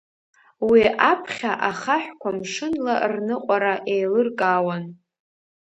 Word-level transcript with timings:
Уи 0.69 0.83
аԥхьа 1.11 1.51
ахаҳәқәа 1.69 2.29
мшынла 2.37 2.95
рныҟәара 3.11 3.73
еилыркаауан. 3.93 4.83